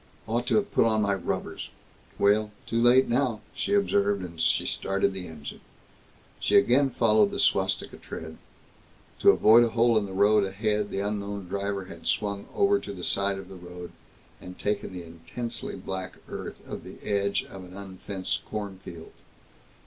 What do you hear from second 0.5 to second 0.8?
have